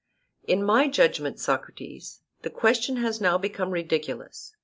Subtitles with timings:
[0.47, 4.55] In my judgment, Socrates, the question has now become ridiculous.